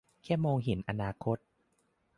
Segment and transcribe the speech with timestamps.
[0.23, 1.37] แค่มองเห็นอนาคต